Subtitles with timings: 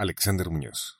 [0.00, 0.98] Alexander Muñoz.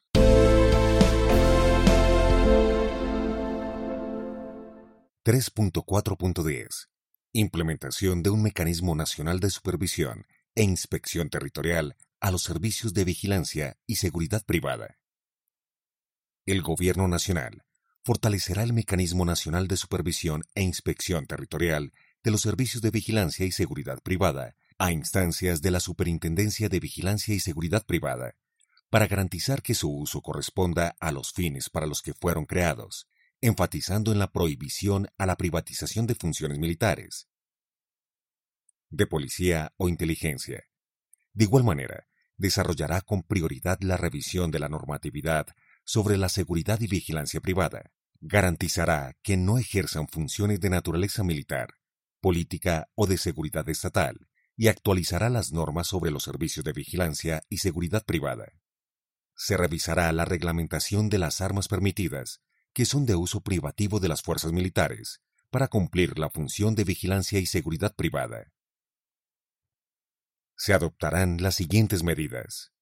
[5.24, 6.88] ...3.4.10...
[7.32, 13.78] Implementación de un mecanismo nacional de supervisión e inspección territorial a los servicios de vigilancia
[13.86, 14.98] y seguridad privada.
[16.44, 17.64] El Gobierno Nacional
[18.04, 23.52] fortalecerá el mecanismo nacional de supervisión e inspección territorial de los servicios de vigilancia y
[23.52, 28.34] seguridad privada a instancias de la Superintendencia de Vigilancia y Seguridad Privada,
[28.90, 33.08] para garantizar que su uso corresponda a los fines para los que fueron creados,
[33.40, 37.28] enfatizando en la prohibición a la privatización de funciones militares,
[38.90, 40.64] de policía o inteligencia.
[41.32, 45.46] De igual manera, desarrollará con prioridad la revisión de la normatividad
[45.84, 47.92] sobre la seguridad y vigilancia privada.
[48.20, 51.74] Garantizará que no ejerzan funciones de naturaleza militar,
[52.20, 57.58] política o de seguridad estatal y actualizará las normas sobre los servicios de vigilancia y
[57.58, 58.59] seguridad privada.
[59.42, 62.42] Se revisará la reglamentación de las armas permitidas,
[62.74, 67.38] que son de uso privativo de las fuerzas militares, para cumplir la función de vigilancia
[67.38, 68.52] y seguridad privada.
[70.58, 72.74] Se adoptarán las siguientes medidas.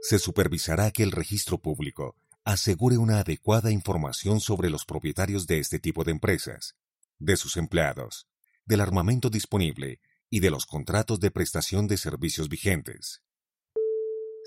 [0.00, 5.78] Se supervisará que el registro público asegure una adecuada información sobre los propietarios de este
[5.78, 6.74] tipo de empresas,
[7.20, 8.26] de sus empleados,
[8.64, 10.00] del armamento disponible
[10.30, 13.22] y de los contratos de prestación de servicios vigentes.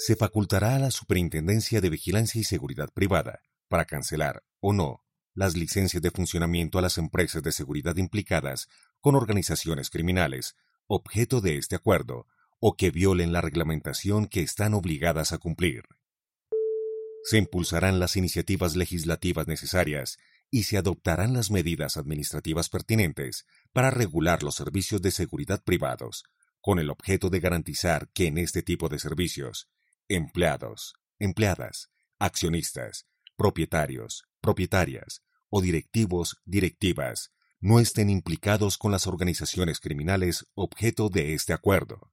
[0.04, 5.04] Se facultará a la Superintendencia de Vigilancia y Seguridad Privada para cancelar o no
[5.36, 8.68] las licencias de funcionamiento a las empresas de seguridad implicadas
[9.00, 10.56] con organizaciones criminales,
[10.88, 12.26] objeto de este acuerdo,
[12.60, 15.84] o que violen la reglamentación que están obligadas a cumplir.
[17.24, 20.18] Se impulsarán las iniciativas legislativas necesarias
[20.50, 26.24] y se adoptarán las medidas administrativas pertinentes para regular los servicios de seguridad privados,
[26.60, 29.68] con el objeto de garantizar que en este tipo de servicios,
[30.16, 37.32] empleados, empleadas, accionistas, propietarios, propietarias o directivos, directivas,
[37.62, 42.11] no estén implicados con las organizaciones criminales objeto de este acuerdo.